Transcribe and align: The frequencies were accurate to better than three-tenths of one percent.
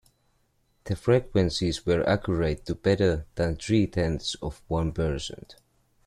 The 0.85 0.95
frequencies 0.95 1.85
were 1.85 2.03
accurate 2.09 2.65
to 2.65 2.73
better 2.73 3.27
than 3.35 3.55
three-tenths 3.55 4.33
of 4.41 4.63
one 4.67 4.93
percent. 4.93 5.57